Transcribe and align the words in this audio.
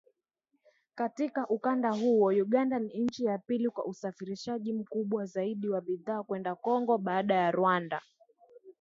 Katika 0.95 1.47
ukanda 1.49 1.91
huo, 1.91 2.27
Uganda 2.27 2.79
ni 2.79 2.93
nchi 2.99 3.25
ya 3.25 3.37
pili 3.37 3.69
kwa 3.69 3.85
usafirishaji 3.85 4.73
mkubwa 4.73 5.25
zaidi 5.25 5.69
wa 5.69 5.81
bidhaa 5.81 6.23
kwenda 6.23 6.55
Kongo, 6.55 6.97
baada 6.97 7.35
ya 7.35 7.51
Rwanda 7.51 8.01